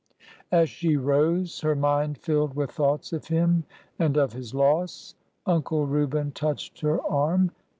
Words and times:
As 0.51 0.67
she 0.67 0.97
rose, 0.97 1.61
her 1.61 1.75
mind 1.75 2.17
filled 2.17 2.55
with 2.55 2.71
thoughts 2.71 3.13
of 3.13 3.27
him 3.27 3.65
and 3.99 4.17
of 4.17 4.33
his 4.33 4.55
loss. 4.55 5.13
Uncle 5.45 5.85
Reuben 5.85 6.31
touched 6.31 6.81
her 6.81 6.99
arm. 7.03 7.51